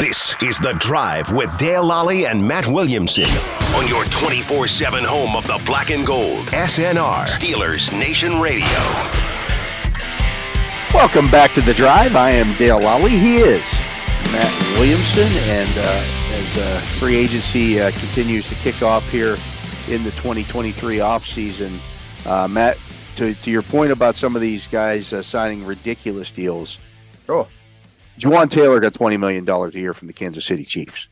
[0.00, 3.28] This is The Drive with Dale Lolley and Matt Williamson
[3.74, 6.46] on your 24 7 home of the black and gold.
[6.46, 8.68] SNR, Steelers Nation Radio.
[10.94, 12.14] Welcome back to The Drive.
[12.14, 13.10] I am Dale Lolley.
[13.10, 13.66] He is
[14.30, 15.26] Matt Williamson.
[15.48, 19.36] And uh, as uh, free agency uh, continues to kick off here
[19.88, 21.76] in the 2023 offseason,
[22.24, 22.78] uh, Matt,
[23.16, 26.78] to, to your point about some of these guys uh, signing ridiculous deals.
[27.28, 27.48] Oh,
[28.18, 31.08] Jawaan Taylor got $20 million a year from the Kansas City Chiefs.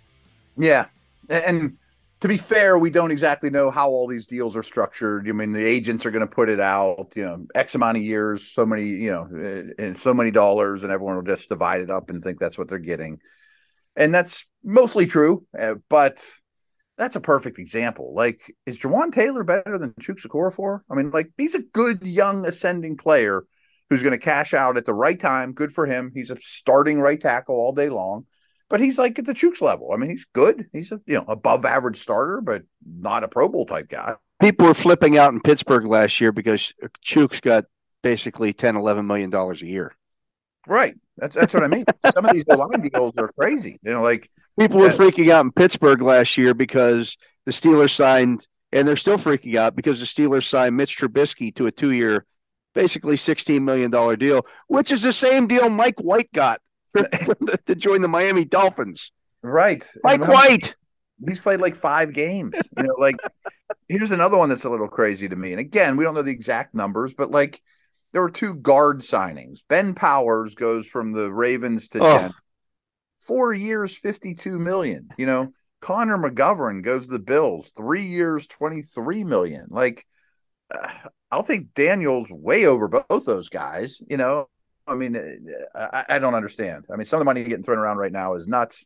[0.59, 0.87] Yeah.
[1.29, 1.77] And
[2.21, 5.29] to be fair, we don't exactly know how all these deals are structured.
[5.29, 8.03] I mean, the agents are going to put it out, you know, X amount of
[8.03, 11.91] years, so many, you know, and so many dollars, and everyone will just divide it
[11.91, 13.21] up and think that's what they're getting.
[13.97, 16.25] And that's mostly true, uh, but
[16.97, 18.15] that's a perfect example.
[18.15, 20.81] Like, is Jawaan Taylor better than Chuks Okorafor?
[20.91, 23.45] I mean, like, he's a good young ascending player
[23.89, 25.53] who's going to cash out at the right time.
[25.53, 26.11] Good for him.
[26.15, 28.27] He's a starting right tackle all day long,
[28.69, 29.91] but he's like at the Chuks level.
[29.93, 30.67] I mean, he's good.
[30.73, 34.15] He's a you know above average starter, but not a Pro Bowl type guy.
[34.41, 37.65] People were flipping out in Pittsburgh last year because Chuks got
[38.03, 39.95] basically 10, 11 million dollars a year.
[40.67, 40.95] Right.
[41.17, 41.85] That's that's what I mean.
[42.15, 43.79] Some of these line deals are crazy.
[43.83, 48.47] You know, like people were freaking out in Pittsburgh last year because the Steelers signed,
[48.73, 52.27] and they're still freaking out because the Steelers signed Mitch Trubisky to a two-year
[52.77, 56.61] basically $16 million deal, which is the same deal Mike White got
[56.93, 59.11] for, for the, to join the Miami Dolphins.
[59.43, 59.83] Right.
[60.05, 60.77] Mike and White.
[61.27, 62.55] He's played like five games.
[62.77, 63.17] You know, like
[63.89, 65.53] here's another one that's a little crazy to me.
[65.53, 67.63] And again, we don't know the exact numbers, but like
[68.13, 69.61] there were two guard signings.
[69.69, 72.31] Ben Powers goes from the Ravens to oh.
[73.21, 75.09] Four years, 52 million.
[75.17, 79.67] You know, Connor McGovern goes to the Bills, three years, 23 million.
[79.69, 80.07] Like,
[81.31, 84.01] I'll think Daniels way over both those guys.
[84.09, 84.49] You know,
[84.87, 85.17] I mean,
[85.75, 86.85] uh, I, I, don't understand.
[86.93, 88.85] I mean, some of the money getting thrown around right now is nuts.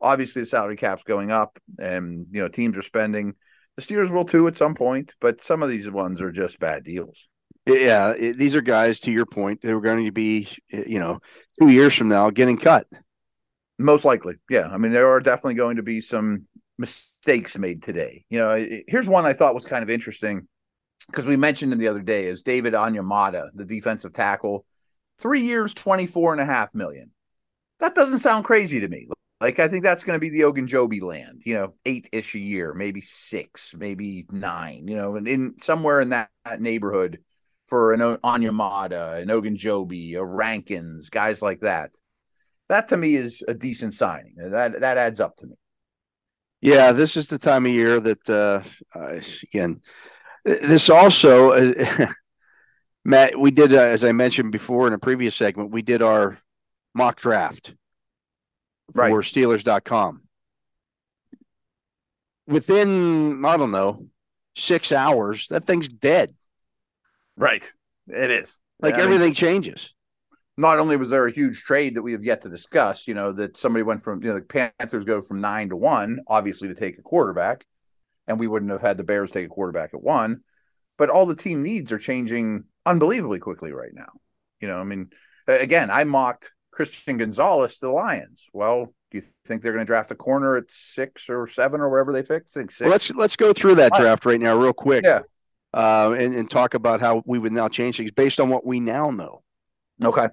[0.00, 3.34] Obviously, the salary cap's going up, and you know teams are spending.
[3.76, 6.84] The Steelers will too at some point, but some of these ones are just bad
[6.84, 7.28] deals.
[7.66, 9.00] Yeah, it, these are guys.
[9.00, 11.20] To your point, they were going to be, you know,
[11.58, 12.86] two years from now getting cut.
[13.78, 14.68] Most likely, yeah.
[14.68, 16.46] I mean, there are definitely going to be some
[16.78, 18.24] mistakes made today.
[18.30, 20.48] You know, here's one I thought was kind of interesting
[21.06, 24.64] because we mentioned him the other day is David Onyemata, the defensive tackle,
[25.18, 27.10] three years, 24 and a half million.
[27.78, 29.08] That doesn't sound crazy to me.
[29.40, 32.38] Like, I think that's going to be the Ogunjobi land, you know, eight ish a
[32.38, 37.20] year, maybe six, maybe nine, you know, and in somewhere in that, that neighborhood
[37.66, 41.94] for an Onyemata, an Ogunjobi, a Rankins, guys like that.
[42.68, 44.34] That to me is a decent signing.
[44.36, 45.54] That that adds up to me.
[46.60, 48.62] Yeah, this is the time of year that uh,
[48.94, 49.78] uh again
[50.44, 52.06] this also, uh,
[53.04, 56.38] Matt, we did, uh, as I mentioned before in a previous segment, we did our
[56.94, 57.74] mock draft
[58.92, 59.12] for right.
[59.12, 60.22] Steelers.com.
[62.46, 64.06] Within, I don't know,
[64.56, 66.34] six hours, that thing's dead.
[67.36, 67.70] Right.
[68.08, 68.60] It is.
[68.80, 69.94] Like I everything mean, changes.
[70.56, 73.32] Not only was there a huge trade that we have yet to discuss, you know,
[73.32, 76.74] that somebody went from, you know, the Panthers go from nine to one, obviously to
[76.74, 77.64] take a quarterback
[78.30, 80.42] and we wouldn't have had the Bears take a quarterback at one.
[80.96, 84.12] But all the team needs are changing unbelievably quickly right now.
[84.60, 85.10] You know, I mean,
[85.48, 88.46] again, I mocked Christian Gonzalez to the Lions.
[88.52, 91.88] Well, do you think they're going to draft a corner at six or seven or
[91.88, 92.44] wherever they pick?
[92.46, 92.82] I think six.
[92.82, 95.04] Well, let's let's go through that draft right now, real quick.
[95.04, 95.22] Yeah.
[95.74, 98.78] Uh, and, and talk about how we would now change things based on what we
[98.78, 99.42] now know.
[100.04, 100.28] Okay.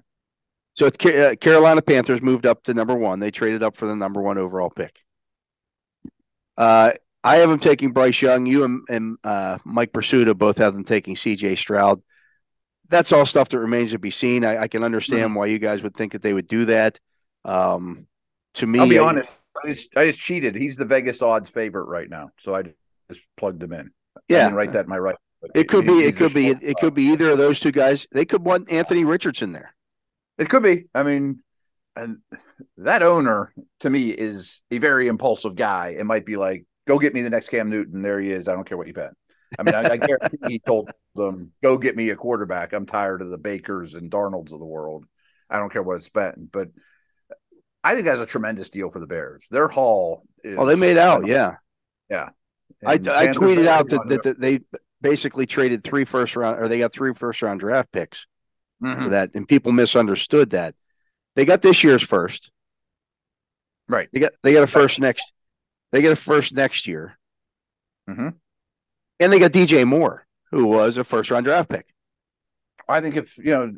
[0.74, 3.18] So uh, Carolina Panthers moved up to number one.
[3.18, 5.00] They traded up for the number one overall pick.
[6.56, 6.92] Uh,
[7.24, 8.46] I have them taking Bryce Young.
[8.46, 11.56] You and, and uh, Mike Prisuta both have them taking C.J.
[11.56, 12.02] Stroud.
[12.88, 14.44] That's all stuff that remains to be seen.
[14.44, 15.34] I, I can understand mm-hmm.
[15.34, 16.98] why you guys would think that they would do that.
[17.44, 18.06] Um,
[18.54, 19.32] to me, I'll be I, honest.
[19.62, 20.54] I just, I just cheated.
[20.54, 22.62] He's the Vegas odds favorite right now, so I
[23.10, 23.90] just plugged him in.
[24.28, 25.16] Yeah, write that in my right.
[25.54, 26.00] It could be.
[26.00, 26.48] It could be.
[26.48, 28.06] It, it could be either of those two guys.
[28.12, 29.74] They could want Anthony Richardson there.
[30.38, 30.86] It could be.
[30.94, 31.42] I mean,
[31.94, 32.18] and
[32.78, 35.96] that owner to me is a very impulsive guy.
[35.98, 38.02] It might be like, go get me the next Cam Newton.
[38.02, 38.48] There he is.
[38.48, 39.12] I don't care what you bet.
[39.58, 42.72] I mean, I, I guarantee he told them, go get me a quarterback.
[42.72, 45.04] I'm tired of the Bakers and Darnolds of the world.
[45.48, 46.50] I don't care what it's spent.
[46.50, 46.68] But
[47.84, 49.44] I think that's a tremendous deal for the Bears.
[49.50, 50.56] Their haul is.
[50.58, 51.26] Oh, they made out.
[51.26, 51.56] Yeah.
[52.10, 52.30] Yeah.
[52.84, 54.60] I, I tweeted out that, that, that, they
[55.00, 58.26] basically traded three first round, or they got three first round draft picks
[58.82, 59.04] mm-hmm.
[59.04, 59.30] for that.
[59.34, 60.74] And people misunderstood that.
[61.36, 62.50] They got this year's first.
[63.88, 64.08] Right.
[64.12, 65.24] They got they got a first next
[65.92, 67.18] they get a first next year.
[68.08, 68.28] Mm-hmm.
[69.20, 71.86] And they got DJ Moore, who was a first round draft pick.
[72.88, 73.72] I think if, you know,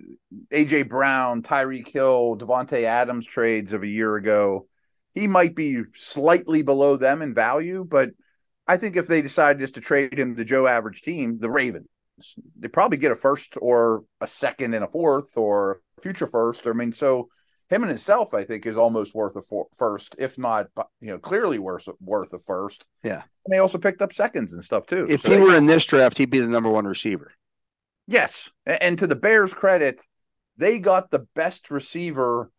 [0.53, 4.69] AJ Brown, Tyreek Hill, Davante Adams trades of a year ago,
[5.15, 8.11] he might be slightly below them in value, but
[8.69, 11.89] I think if they decide just to trade him to Joe average team, the Ravens,
[12.57, 16.67] they probably get a first or a second and a fourth or future first.
[16.67, 17.31] I mean, so
[17.71, 19.43] him and himself, I think, is almost worth a
[19.77, 20.67] first, if not,
[21.01, 22.87] you know, clearly worth worth a first.
[23.05, 25.07] Yeah, and they also picked up seconds and stuff too.
[25.09, 27.33] If so he they, were in this draft, he'd be the number one receiver.
[28.09, 30.03] Yes, and to the Bears' credit,
[30.57, 32.51] they got the best receiver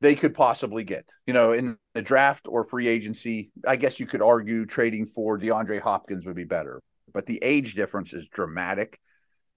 [0.00, 1.10] they could possibly get.
[1.26, 5.38] You know, in the draft or free agency, I guess you could argue trading for
[5.38, 6.80] DeAndre Hopkins would be better,
[7.12, 8.98] but the age difference is dramatic.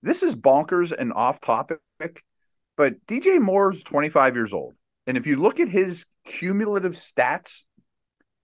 [0.04, 1.80] This is bonkers and off topic,
[2.76, 4.74] but DJ Moore's 25 years old.
[5.08, 7.64] And if you look at his cumulative stats,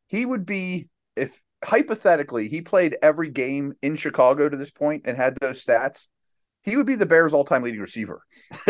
[0.07, 5.17] he would be if hypothetically he played every game in Chicago to this point and
[5.17, 6.07] had those stats,
[6.63, 8.21] he would be the Bears' all-time leading receiver.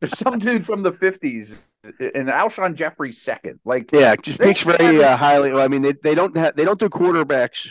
[0.00, 3.60] There's some dude from the 50s and Alshon Jeffery second.
[3.64, 5.52] Like yeah, just speaks very uh, highly.
[5.52, 7.70] Well, I mean, they, they don't have they don't do quarterbacks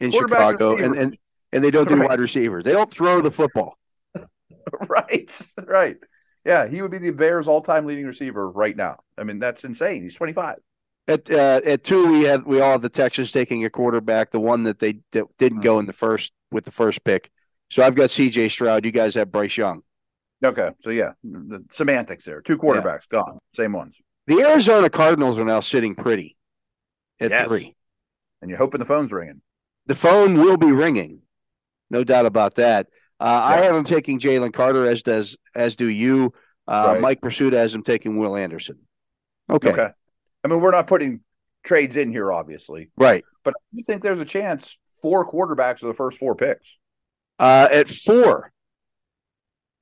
[0.00, 1.18] in quarterbacks Chicago, and, and
[1.52, 2.08] and they don't do right.
[2.08, 2.64] wide receivers.
[2.64, 3.78] They don't throw the football.
[4.88, 5.96] right, right.
[6.44, 9.00] Yeah, he would be the Bears' all-time leading receiver right now.
[9.18, 10.02] I mean, that's insane.
[10.02, 10.56] He's 25.
[11.08, 14.40] At uh, at two, we had we all have the Texans taking a quarterback, the
[14.40, 15.64] one that they that didn't mm-hmm.
[15.64, 17.30] go in the first with the first pick.
[17.68, 18.48] So I've got C.J.
[18.48, 18.84] Stroud.
[18.84, 19.82] You guys have Bryce Young.
[20.44, 22.40] Okay, so yeah, the semantics there.
[22.40, 23.18] Two quarterbacks yeah.
[23.18, 24.00] gone, same ones.
[24.26, 26.36] The Arizona Cardinals are now sitting pretty
[27.18, 27.48] at yes.
[27.48, 27.74] three,
[28.40, 29.42] and you're hoping the phone's ringing.
[29.86, 31.22] The phone will be ringing,
[31.90, 32.86] no doubt about that.
[33.20, 33.56] Uh, yeah.
[33.56, 36.32] I have him taking Jalen Carter, as does as do you.
[36.66, 37.00] Uh, right.
[37.00, 38.78] Mike Prisuta has him taking Will Anderson.
[39.48, 39.70] Okay.
[39.70, 39.90] Okay.
[40.42, 41.20] I mean, we're not putting
[41.62, 42.90] trades in here, obviously.
[42.96, 43.24] Right.
[43.44, 46.76] But you think there's a chance four quarterbacks are the first four picks?
[47.38, 48.52] Uh, at four,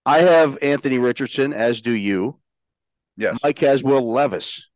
[0.07, 2.39] I have Anthony Richardson, as do you.
[3.17, 3.39] Yes.
[3.43, 4.69] Mike has Will Levis.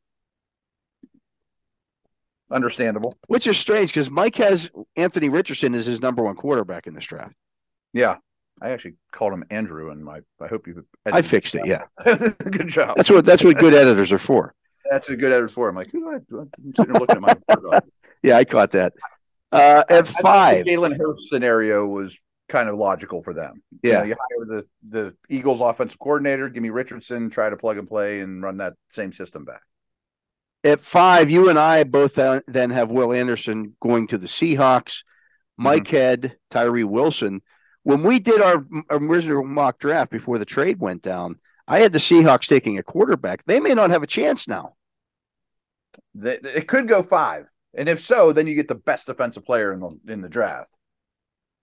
[2.51, 3.17] Understandable.
[3.29, 7.07] Which is strange because Mike has Anthony Richardson as his number one quarterback in this
[7.07, 7.35] draft.
[7.93, 8.17] Yeah.
[8.61, 10.85] I actually called him Andrew, and my I hope you.
[11.07, 11.67] I fixed it.
[11.67, 12.97] Yeah, good job.
[12.97, 14.55] That's what that's what good editors are for.
[14.91, 15.69] That's a good editor for.
[15.69, 16.15] I'm like, who do I?
[16.39, 17.81] I'm sitting looking at my.
[18.23, 18.93] yeah, I caught that.
[19.51, 22.19] Uh, at five, Jalen Hurts scenario was
[22.49, 23.63] kind of logical for them.
[23.83, 27.57] Yeah, you, know, you hire the the Eagles offensive coordinator, give me Richardson, try to
[27.57, 29.63] plug and play and run that same system back.
[30.65, 32.15] At five, you and I both
[32.47, 35.03] then have Will Anderson going to the Seahawks.
[35.57, 35.97] Mike mm-hmm.
[35.97, 37.43] had Tyree Wilson.
[37.85, 41.37] When we did our original mock draft before the trade went down,
[41.67, 43.45] I had the Seahawks taking a quarterback.
[43.45, 44.75] They may not have a chance now.
[46.15, 49.81] It could go five, and if so, then you get the best defensive player in
[49.81, 50.71] the in the draft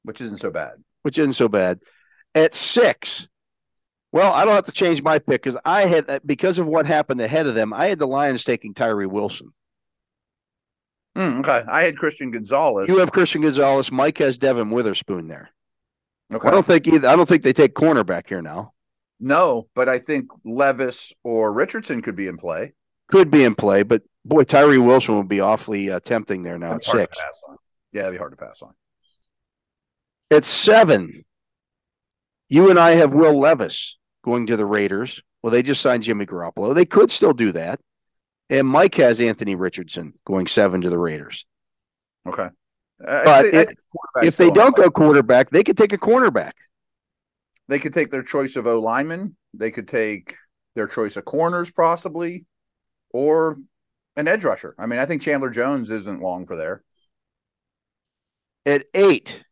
[0.04, 0.74] which isn't so bad.
[1.04, 1.80] Which isn't so bad.
[2.36, 3.28] At six,
[4.12, 6.86] well, I don't have to change my pick because I had uh, because of what
[6.86, 7.74] happened ahead of them.
[7.74, 9.54] I had the Lions taking Tyree Wilson.
[11.18, 12.88] Mm, okay, I had Christian Gonzalez.
[12.88, 13.92] You have Christian Gonzalez.
[13.92, 15.50] Mike has Devon Witherspoon there.
[16.32, 17.08] Okay, I don't think either.
[17.08, 18.74] I don't think they take cornerback here now.
[19.20, 22.74] No, but I think Levis or Richardson could be in play.
[23.10, 26.74] Could be in play, but boy, Tyree Wilson would be awfully uh, tempting there now
[26.74, 27.18] That's at six.
[27.92, 28.74] Yeah, it'd be hard to pass on.
[30.32, 31.26] At seven,
[32.48, 35.22] you and I have Will Levis going to the Raiders.
[35.42, 36.76] Well, they just signed Jimmy Garoppolo.
[36.76, 37.80] They could still do that.
[38.50, 41.46] And Mike has Anthony Richardson going seven to the Raiders.
[42.28, 42.50] Okay.
[43.06, 43.70] Uh, but if,
[44.24, 46.52] if they don't go quarterback, they could take a cornerback.
[47.68, 49.36] They could take their choice of O lineman.
[49.54, 50.36] They could take
[50.76, 52.46] their choice of corners, possibly,
[53.12, 53.58] or
[54.16, 54.76] an edge rusher.
[54.78, 56.84] I mean, I think Chandler Jones isn't long for there.
[58.66, 59.44] At eight,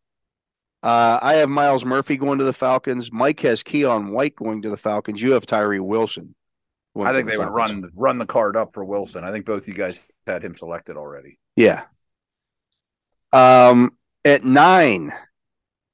[0.84, 3.12] uh, I have Myles Murphy going to the Falcons.
[3.12, 5.22] Mike has Keion White going to the Falcons.
[5.22, 6.36] You have Tyree Wilson.
[7.00, 7.84] I think the they Falcons.
[7.84, 9.24] would run run the card up for Wilson.
[9.24, 11.40] I think both you guys had him selected already.
[11.56, 11.84] Yeah.
[13.38, 13.92] Um,
[14.26, 15.12] at nine,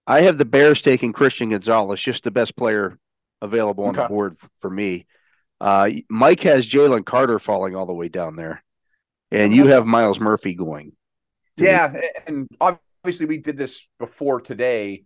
[0.07, 2.97] I have the Bears taking Christian Gonzalez, just the best player
[3.41, 4.03] available on okay.
[4.03, 5.05] the board for me.
[5.59, 8.63] Uh, Mike has Jalen Carter falling all the way down there,
[9.31, 10.93] and you have Myles Murphy going.
[11.57, 11.93] Yeah,
[12.27, 15.03] and obviously we did this before today,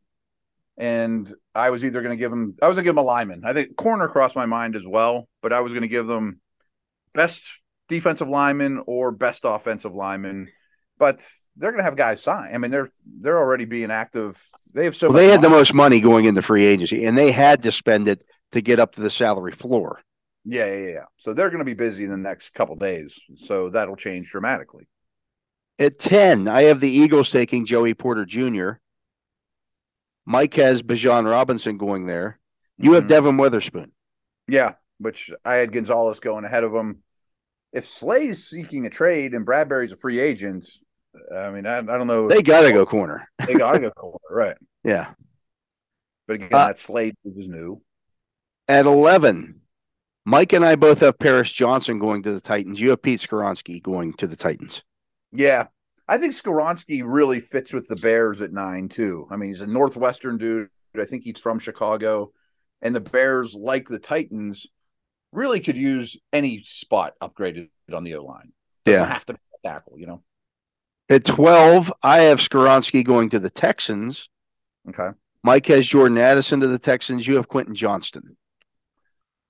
[0.77, 3.07] and I was either going to give him, I was going to give him a
[3.07, 3.41] lineman.
[3.45, 6.39] I think corner crossed my mind as well, but I was going to give them
[7.13, 7.43] best
[7.89, 10.49] defensive lineman or best offensive lineman.
[10.97, 11.21] But
[11.55, 12.53] they're going to have guys sign.
[12.53, 14.41] I mean, they're they're already being active.
[14.73, 15.07] They have so.
[15.07, 15.53] Well, they had money.
[15.53, 18.79] the most money going into free agency, and they had to spend it to get
[18.79, 20.01] up to the salary floor.
[20.45, 21.05] Yeah, yeah, yeah.
[21.17, 23.19] So they're going to be busy in the next couple days.
[23.35, 24.87] So that'll change dramatically.
[25.77, 28.71] At 10, I have the Eagles taking Joey Porter Jr.
[30.25, 32.39] Mike has Bijan Robinson going there.
[32.77, 32.95] You mm-hmm.
[32.95, 33.91] have Devon Witherspoon.
[34.47, 37.03] Yeah, which I had Gonzalez going ahead of him.
[37.73, 40.69] if Slay's seeking a trade and Bradberry's a free agent,
[41.35, 42.27] I mean, I, I don't know.
[42.27, 43.27] They got to go corner.
[43.47, 44.57] they got to go corner, right?
[44.83, 45.13] Yeah.
[46.27, 47.81] But again, Uh, that Slade was new.
[48.67, 49.61] At 11,
[50.25, 52.81] Mike and I both have Paris Johnson going to the Titans.
[52.81, 54.83] You have Pete Skoronski going to the Titans.
[55.31, 55.67] Yeah.
[56.09, 59.27] I think Skoronski really fits with the Bears at nine, too.
[59.29, 60.69] I mean, he's a Northwestern dude.
[60.99, 62.31] I think he's from Chicago.
[62.81, 64.67] And the Bears, like the Titans,
[65.33, 68.51] really could use any spot upgraded on the O line.
[68.85, 69.05] Doesn't Yeah.
[69.13, 70.23] have to tackle, you know?
[71.09, 74.29] At 12, I have Skoronski going to the Texans.
[74.89, 75.09] Okay.
[75.43, 77.25] Mike has Jordan Addison to the Texans.
[77.25, 78.35] You have Quentin Johnston.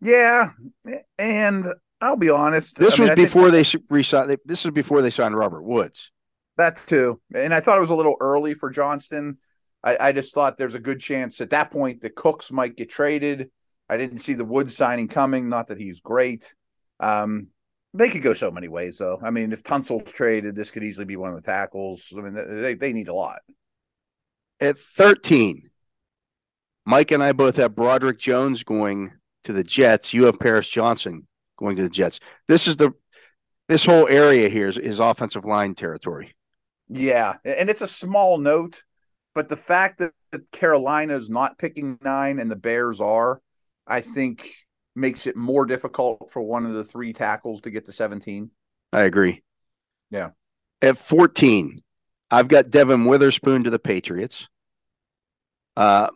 [0.01, 0.51] Yeah.
[1.17, 1.65] And
[2.01, 2.77] I'll be honest.
[2.77, 4.37] This I mean, was think before they re-signed.
[4.45, 6.11] This was before they signed Robert Woods.
[6.57, 7.21] That's too.
[7.33, 9.37] And I thought it was a little early for Johnston.
[9.83, 12.89] I, I just thought there's a good chance at that point the Cooks might get
[12.89, 13.49] traded.
[13.89, 15.49] I didn't see the Woods signing coming.
[15.49, 16.53] Not that he's great.
[16.99, 17.47] Um,
[17.97, 19.19] they could go so many ways, though.
[19.21, 22.13] I mean, if Tunsil's traded, this could easily be one of the tackles.
[22.17, 23.39] I mean, they, they need a lot.
[24.59, 25.69] At 13,
[26.85, 29.13] Mike and I both have Broderick Jones going
[29.43, 30.13] to the Jets.
[30.13, 31.27] You have Paris Johnson
[31.57, 32.19] going to the Jets.
[32.47, 32.93] This is the
[33.67, 36.33] this whole area here is, is offensive line territory.
[36.89, 37.35] Yeah.
[37.43, 38.83] And it's a small note,
[39.35, 43.41] but the fact that, that Carolina's not picking nine and the Bears are,
[43.85, 44.53] I think
[44.97, 48.49] makes it more difficult for one of the three tackles to get to 17.
[48.91, 49.43] I agree.
[50.09, 50.31] Yeah.
[50.81, 51.81] At 14,
[52.29, 54.47] I've got Devon Witherspoon to the Patriots.
[55.75, 56.09] Uh,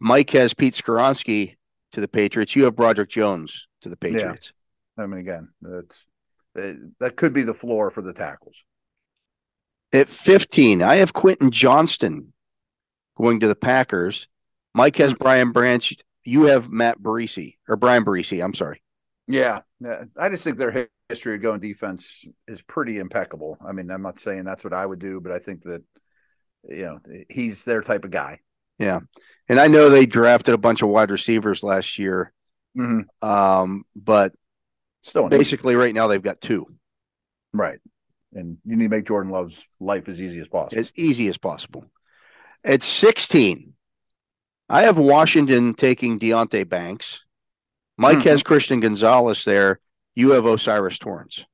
[0.00, 1.56] Mike has Pete Skoronski
[1.92, 2.56] to the Patriots.
[2.56, 4.52] You have Broderick Jones to the Patriots.
[4.98, 6.06] I mean, again, that's
[6.58, 8.62] uh, that could be the floor for the tackles.
[9.92, 12.32] At 15, I have Quentin Johnston
[13.16, 14.28] going to the Packers.
[14.74, 15.94] Mike has Brian Branch.
[16.24, 18.42] You have Matt Barisi or Brian Barisi.
[18.42, 18.82] I'm sorry.
[19.26, 19.60] Yeah.
[20.16, 23.58] I just think their history of going defense is pretty impeccable.
[23.64, 25.82] I mean, I'm not saying that's what I would do, but I think that
[26.68, 28.40] you know he's their type of guy.
[28.78, 29.00] Yeah.
[29.48, 32.32] And I know they drafted a bunch of wide receivers last year.
[32.76, 33.28] Mm-hmm.
[33.28, 34.32] Um, but
[35.02, 36.66] Still, basically right now they've got two
[37.52, 37.78] right.
[38.34, 40.78] And you need to make Jordan Love's life as easy as possible.
[40.78, 41.84] as easy as possible.
[42.64, 43.71] At 16,
[44.68, 47.22] I have Washington taking Deonte Banks.
[47.98, 48.24] Mike Mhm.
[48.24, 49.80] has Christian Gonzalez there.
[50.14, 51.44] You have O'Cyrus Torrence.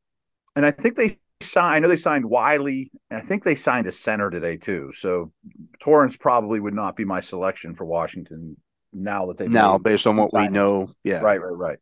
[0.56, 1.76] and I think they signed.
[1.76, 4.90] I know they signed Wylie, and I think they signed a center today too.
[4.92, 5.32] So
[5.78, 8.56] Torrence probably would not be my selection for Washington
[8.92, 11.20] now that they Now, based on what we know, yeah.
[11.20, 11.78] Right, right, right.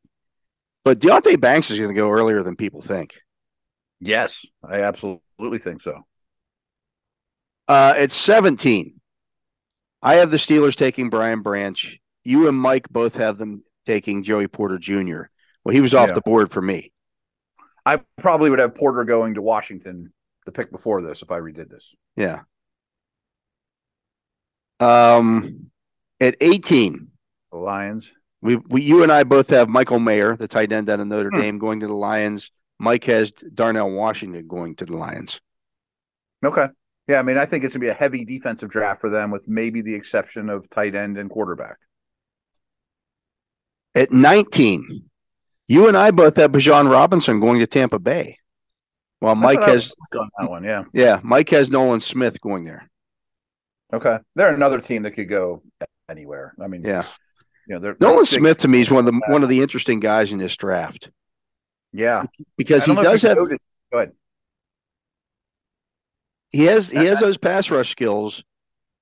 [0.85, 3.15] But Deonte Banks is going to go earlier than people think.
[3.99, 6.07] Yes, I absolutely think so.
[7.67, 8.96] Uh, at 17,
[10.07, 11.99] I have the Steelers taking Brian Branch.
[12.23, 15.23] You and Mike both have them taking Joey Porter Jr.
[15.65, 16.15] Well, he was off Yeah.
[16.15, 16.93] the board for me.
[17.85, 20.13] I probably would have Porter going to Washington
[20.45, 21.93] the pick before this if I redid this.
[22.15, 22.43] Yeah.
[24.81, 25.71] Um,
[26.21, 27.09] at 18,
[27.51, 28.13] The Lions.
[28.43, 31.31] we, we you and I both have Michael Mayer, the tight end out of Notre
[31.31, 31.41] Hmm.
[31.41, 32.51] Dame, going to the Lions.
[32.79, 35.41] Mike has Darnell Washington going to the Lions.
[36.45, 36.67] Okay.
[37.09, 39.49] Yeah, I mean, I think it's gonna be a heavy defensive draft for them, with
[39.49, 41.77] maybe the exception of tight end and quarterback.
[43.95, 45.05] At 19,
[45.69, 48.39] you and I both have Bijan Robinson going to Tampa Bay.
[49.21, 50.65] Well, Mike has, on that one.
[50.65, 50.85] Yeah.
[50.93, 52.91] yeah, Mike has Nolan Smith going there.
[53.93, 54.19] Okay.
[54.35, 55.63] They're another team that could go
[56.09, 56.55] anywhere.
[56.61, 57.05] I mean, Yeah.
[57.67, 59.63] you know, they're Nolan they're Smith to me is one of the one of the
[59.63, 61.11] interesting guys in this draft
[61.93, 62.25] Yeah,
[62.59, 63.61] because he don't know if does have noticed-
[63.91, 64.13] Go ahead.
[66.51, 68.45] He has he has those pass rush skills.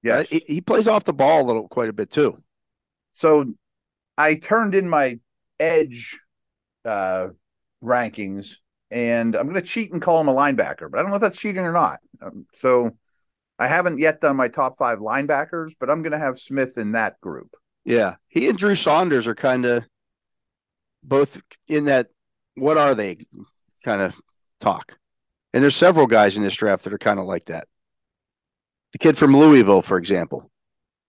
[0.02, 0.26] Yes.
[0.26, 2.42] Uh, he, he plays off the ball a little quite a bit too.
[3.14, 3.46] so
[4.16, 5.18] I turned in my
[5.58, 6.18] edge
[6.84, 7.28] uh,
[7.82, 8.58] rankings,
[8.90, 11.22] and I'm going to cheat and call him a linebacker, but I don't know if
[11.22, 12.00] that's cheating or not.
[12.22, 12.96] Um, so
[13.58, 16.92] I haven't yet done my top five linebackers, but I'm going to have Smith in
[16.92, 17.56] that group.
[17.84, 19.84] Yeah, he and Drew Sanders are kind of
[21.02, 22.08] both in that.
[22.56, 23.26] What are they?
[23.84, 24.20] Kind of
[24.60, 24.96] talk.
[25.54, 27.68] And there's several guys in this draft that are kind of like that.
[28.92, 30.50] The kid from Louisville, for example,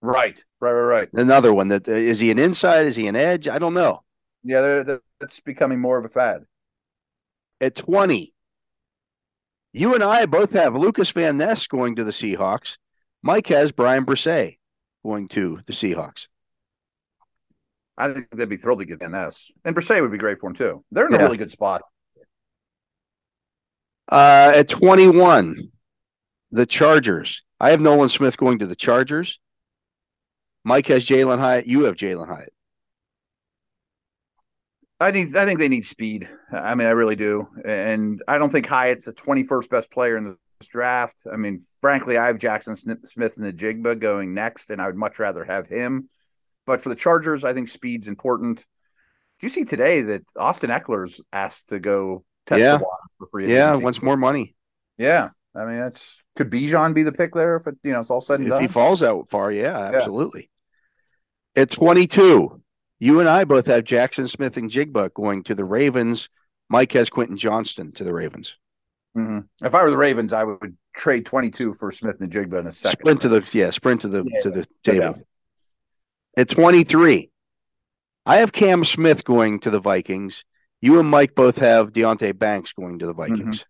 [0.01, 1.09] Right, right, right, right.
[1.13, 2.85] another one that uh, is he an inside?
[2.85, 3.47] Is he an edge?
[3.47, 4.03] I don't know.
[4.43, 6.43] Yeah, they're, they're, that's becoming more of a fad.
[7.59, 8.35] At 20,
[9.73, 12.77] you and I both have Lucas Van Ness going to the Seahawks.
[13.23, 14.59] Mike has Bryan Bresee
[15.03, 16.27] going to the Seahawks.
[17.97, 20.51] I think they'd be thrilled to get Van Ness, and Bresee would be great for
[20.51, 20.83] him too.
[20.91, 21.81] They're in a really good spot.
[24.12, 25.55] Uh, at 21,
[26.51, 27.43] the Chargers.
[27.59, 29.39] I have Nolan Smith going to the Chargers.
[30.63, 31.67] Mike has Jalin Hyatt.
[31.67, 32.51] You have Jalin Hyatt.
[35.00, 35.35] I need.
[35.35, 36.29] I think they need speed.
[36.51, 40.15] I mean, I really do, and I don't think Hyatt's the twenty first best player
[40.15, 41.27] in this draft.
[41.31, 45.67] I mean, frankly, I have Jaxon Smith-Njigba going next, and I would much rather have
[45.67, 46.09] him.
[46.65, 48.59] But for the Chargers, I think speed's important.
[48.59, 48.65] Do
[49.45, 52.77] you see today that Austin Ekeler's asked to go test Yeah.
[52.77, 53.84] the water for free Yeah, agency?
[53.84, 54.55] wants more money.
[54.98, 58.10] Yeah, I mean, that's could Bijan be the pick there if it, you know it's
[58.10, 58.62] all said and If done.
[58.62, 60.50] he falls out far, yeah, absolutely.
[61.55, 62.62] At 22,
[63.00, 66.29] you and I both have Jaxon Smith-Njigba going to the Ravens.
[66.69, 68.57] Mike has Quentin Johnston to the Ravens.
[69.15, 69.48] Mhm.
[69.63, 73.00] If I were the Ravens, I would trade twenty two for Smith-Njigba in a second.
[73.00, 75.00] Sprint to the yeah, sprint to the Yeah, to the table.
[75.13, 75.19] doubt.
[76.38, 77.31] At 23,
[78.25, 80.43] I have Cam Smith going to the Vikings.
[80.86, 83.34] You and Mike both have Deonte Banks going to the Mm-hmm.
[83.36, 83.65] Vikings.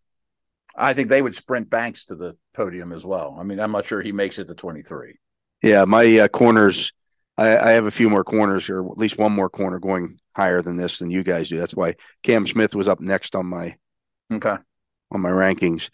[0.75, 3.37] I think they would sprint Banks to the podium as well.
[3.39, 5.17] I mean, I'm not sure he makes it to 23.
[5.63, 6.91] Yeah, my uh, corners.
[7.37, 10.61] I, I have a few more corners, or at least one more corner going higher
[10.61, 11.57] than this than you guys do.
[11.57, 13.77] That's why Cam Smith was up next on my
[14.33, 14.55] Okay.
[15.11, 15.89] on my rankings.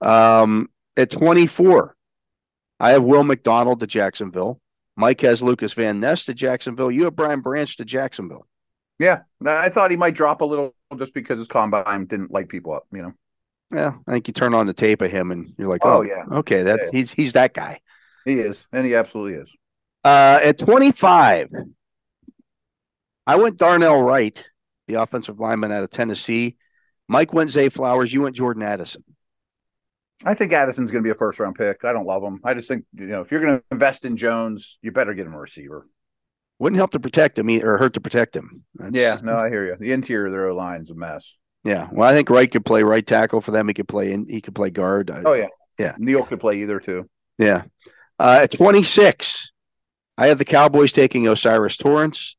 [0.00, 1.94] Um, at 24,
[2.80, 4.60] I have Will McDonald to Jacksonville.
[4.96, 6.90] Mike has Lucas Van Ness to Jacksonville.
[6.90, 8.46] You have Brian Branch to Jacksonville.
[8.98, 12.72] Yeah, I thought he might drop a little just because his combine didn't light people
[12.72, 12.86] up.
[12.92, 13.12] You know.
[13.74, 16.02] Yeah, I think you turn on the tape of him and you're like, Oh, oh,
[16.02, 16.24] yeah.
[16.38, 16.88] okay, that Yeah.
[16.92, 17.80] he's he's that guy.
[18.24, 19.52] He is, and he absolutely is.
[20.04, 21.50] Uh, at 25,
[23.26, 24.44] I went Darnell Wright,
[24.86, 26.56] the offensive lineman out of Tennessee.
[27.08, 28.12] Mike went Zay Flowers.
[28.12, 29.04] You went Jordan Addison.
[30.24, 31.84] I think Addison's going to be a first round pick.
[31.84, 32.40] I don't love him.
[32.42, 35.26] I just think you know if you're going to invest in Jones, you better get
[35.26, 35.86] him a receiver.
[36.58, 38.64] Wouldn't help to protect him or hurt to protect him.
[38.74, 39.76] That's- Yeah, no, I hear you.
[39.78, 41.36] The interior of their line's a mess.
[41.64, 43.66] Yeah, well, I think Wright could play right tackle for them.
[43.68, 45.10] He could play and He could play guard.
[45.10, 45.48] Oh yeah,
[45.78, 45.94] Yeah.
[45.98, 47.08] Neil could play either too.
[47.38, 47.64] yeah.
[48.18, 49.52] Uh, at 26,
[50.16, 52.34] I have the Cowboys taking O'Cyrus Torrence.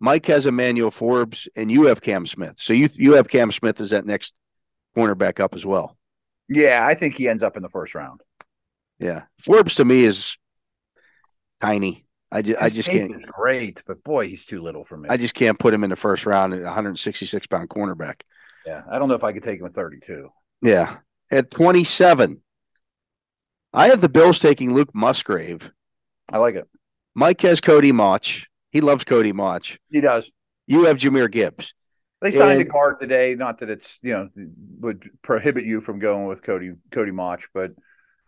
[0.00, 2.54] Mike has Emmanuel Forbes, and you have Cam Smith.
[2.58, 4.32] So you you have Cam Smith as that next
[4.96, 5.98] cornerback up as well.
[6.48, 8.22] Yeah, I think he ends up in the first round.
[8.98, 10.38] Yeah, Forbes to me is
[11.60, 12.06] tiny.
[12.30, 15.08] I just I just can't great, but boy, he's too little for me.
[15.08, 18.20] I just can't put him in the first round at 166 pound cornerback.
[18.66, 20.28] yeah, I don't know if I could take him at 32.
[20.62, 20.96] Yeah.
[21.30, 22.40] At 27,
[23.72, 25.70] I have the Bills taking Luke Musgrave.
[26.30, 26.66] I like it.
[27.14, 28.46] Mike has Cody Mauch.
[28.70, 29.78] He loves Cody Mauch.
[29.90, 30.30] He does.
[30.66, 31.74] You have Jahmyr Gibbs.
[32.20, 33.34] They signed And- a guard today.
[33.34, 34.28] Not that it's you know
[34.80, 37.72] would prohibit you from going with Cody Cody Mauch, but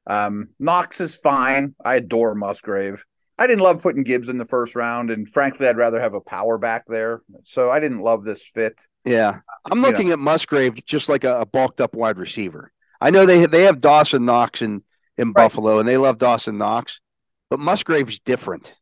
[0.07, 1.75] um, Knox is fine.
[1.85, 3.05] I adore Musgrave.
[3.41, 6.21] I didn't love putting Gibbs in the first round, and frankly, I'd rather have a
[6.21, 7.23] power back there.
[7.45, 8.87] So I didn't love this fit.
[9.05, 9.41] Yeah.
[9.65, 12.71] I'm You looking at Musgrave just like a, a bulked up wide receiver.
[13.01, 14.83] I know they they have Dawson Knox in,
[15.17, 17.01] in Buffalo and they love Dawson Knox,
[17.49, 18.75] but Musgrave's different.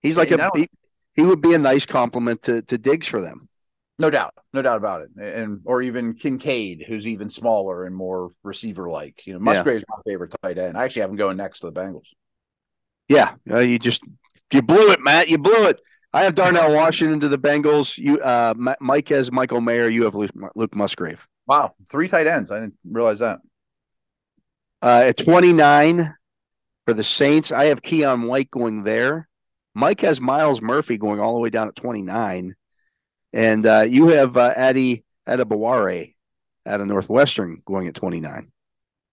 [0.00, 0.68] He's like Yeah, a he,
[1.12, 3.48] he would be a nice compliment to, to Diggs for them.
[3.98, 5.10] No doubt, no doubt about it.
[5.20, 9.26] And or even Kincaid, who's even smaller and more receiver like.
[9.26, 10.76] You know, Musgrave's my favorite tight end.
[10.76, 12.06] I actually have him going next to the Bengals.
[13.08, 14.02] Yeah, uh, you just
[14.52, 15.28] you blew it, Matt.
[15.28, 15.80] You blew it.
[16.12, 17.98] I have Darnell Washington to the Bengals.
[17.98, 19.88] You, uh, Mike has Michael Mayer.
[19.88, 21.26] You have Luke, Luke Musgrave.
[21.46, 22.50] Wow, three tight ends.
[22.50, 23.40] I didn't realize that.
[24.80, 26.14] Uh, at 29
[26.84, 29.28] for the Saints, I have Keion White going there.
[29.74, 32.54] Mike has Myles Murphy going all the way down at 29.
[33.32, 36.14] And uh, you have uh, Adi Adebawore
[36.64, 38.52] out of Northwestern going at 29.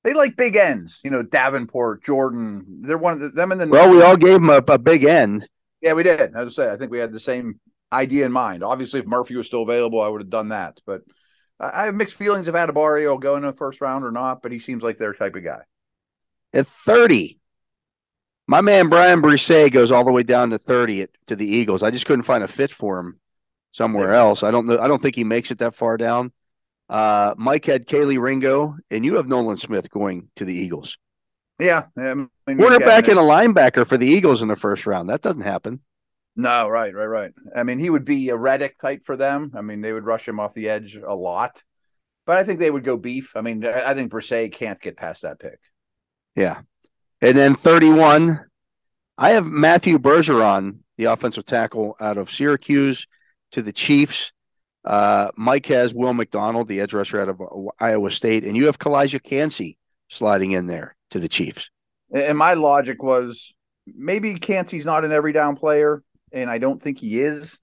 [0.04, 1.00] They like big ends.
[1.04, 2.82] You know, Davenport, Jordan.
[2.82, 3.68] They're one of the, them and the.
[3.68, 5.48] Well, we all gave him a, a big end.
[5.82, 6.36] Yeah, we did.
[6.36, 7.60] I say, I think we had the same
[7.92, 8.64] idea in mind.
[8.64, 10.80] Obviously, if Murphy was still available, I would have done that.
[10.86, 11.02] But
[11.60, 14.42] I I have mixed feelings of Adebawore going in the first round or not.
[14.42, 15.62] But he seems like their type of guy.
[16.54, 17.40] At 30,
[18.48, 21.84] my man Bryan Bresee goes all the way down to 30 at, to the Eagles.
[21.84, 23.20] I just couldn't find a fit for him
[23.72, 24.44] somewhere else.
[24.44, 24.80] I don't know.
[24.80, 26.34] I don't think he makes it that far down.
[26.92, 30.98] Uh, Mike had Kelee Ringo, and you have Nolan Smith going to the Eagles.
[31.58, 35.10] Yeah, I mean, Quarterback and a linebacker for the Eagles in the first round.
[35.10, 35.80] That doesn't happen.
[36.36, 37.32] No, right, right, right.
[37.56, 39.54] I mean, he would be a Reddick type for them.
[39.56, 41.64] I mean, they would rush him off the edge a lot.
[42.26, 43.34] But I think they would go beef.
[43.36, 45.60] I mean, I think Bresee can't get past that pick.
[46.36, 46.62] Yeah.
[47.22, 48.46] And then 31,
[49.18, 53.08] I have Matthew Bergeron, the offensive tackle out of Syracuse,
[53.52, 54.32] to the Chiefs.
[54.84, 57.42] Uh, Mike has Will McDonald, the edge rusher out of
[57.80, 59.78] Iowa State, and you have Calijah Kancey
[60.10, 61.70] sliding in there to the Chiefs.
[62.14, 63.54] And my logic was
[63.86, 67.58] maybe Kancey's not an every down player, and I don't think he is.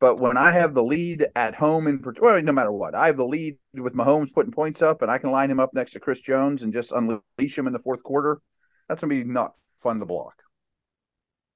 [0.00, 3.16] But when I have the lead at home, in well, no matter what, I have
[3.16, 6.00] the lead with Mahomes putting points up, and I can line him up next to
[6.00, 8.40] Chris Jones and just unleash him in the fourth quarter.
[8.88, 10.42] That's gonna be not fun to block.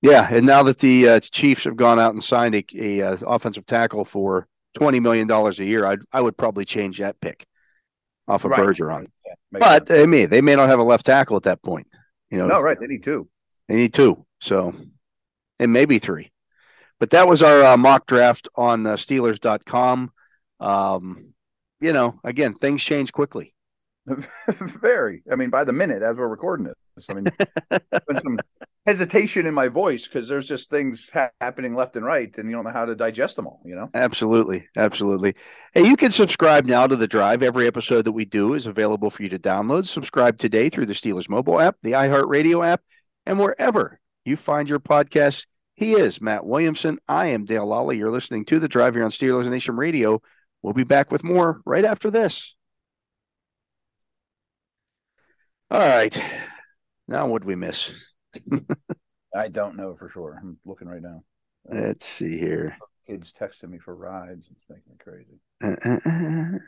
[0.02, 3.16] Yeah, and now that the uh, Chiefs have gone out and signed a, a uh,
[3.26, 7.44] offensive tackle for twenty million dollars a year, I'd I would probably change that pick
[8.28, 8.60] off of Right.
[8.60, 9.06] Bergeron.
[9.26, 9.88] Yeah, But sense.
[9.88, 11.86] they may they may not have a left tackle at that point.
[12.30, 12.78] You know, no, right.
[12.78, 13.28] They need two.
[13.68, 14.74] they need two, so
[15.58, 16.30] and maybe three.
[17.00, 20.12] But that was our uh, mock draft on uh, Steelers.com.
[20.60, 21.32] Um,
[21.80, 23.54] you know, again, things change quickly.
[24.48, 25.22] Very.
[25.32, 26.76] I mean, by the minute as we're recording it.
[27.08, 27.26] I mean,
[28.22, 28.38] some
[28.86, 32.56] hesitation in my voice because there's just things ha- happening left and right, and you
[32.56, 33.60] don't know how to digest them all.
[33.64, 33.90] You know.
[33.94, 34.66] Absolutely.
[34.76, 35.34] Absolutely.
[35.72, 37.42] Hey, you can subscribe now to The Drive.
[37.42, 39.86] Every episode that we do is available for you to download.
[39.86, 42.82] Subscribe today through the Steelers mobile app, the iHeartRadio app,
[43.26, 45.46] and wherever you find your podcasts.
[45.74, 46.98] He is Matt Williamson.
[47.08, 47.96] I am Dale Lolley.
[47.96, 50.20] You're listening to The Drive here on Steelers Nation Radio.
[50.62, 52.54] We'll be back with more right after this.
[55.70, 56.22] All right.
[57.08, 57.92] Now, what we miss?
[59.34, 60.38] I don't know for sure.
[60.40, 61.22] I'm looking right now.
[61.70, 62.76] Uh, Let's see here.
[63.06, 64.46] Kids texting me for rides.
[64.50, 65.40] It's making me crazy.
[65.62, 66.58] Uh, uh, uh.